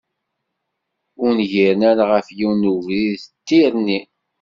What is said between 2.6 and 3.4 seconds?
n ubrid, d